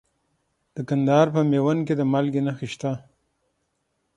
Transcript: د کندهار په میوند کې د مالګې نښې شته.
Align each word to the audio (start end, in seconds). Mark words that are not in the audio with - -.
د 0.75 0.77
کندهار 0.89 1.27
په 1.35 1.41
میوند 1.51 1.81
کې 1.87 1.93
د 1.97 2.01
مالګې 2.11 2.41
نښې 2.45 2.67
شته. 2.73 2.91